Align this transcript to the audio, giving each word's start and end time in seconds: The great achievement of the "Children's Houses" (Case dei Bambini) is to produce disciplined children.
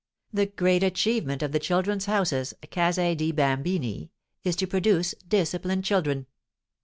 The 0.33 0.47
great 0.47 0.81
achievement 0.81 1.43
of 1.43 1.51
the 1.51 1.59
"Children's 1.59 2.05
Houses" 2.07 2.55
(Case 2.71 2.95
dei 2.95 3.31
Bambini) 3.31 4.09
is 4.43 4.55
to 4.55 4.65
produce 4.65 5.13
disciplined 5.29 5.85
children. 5.85 6.25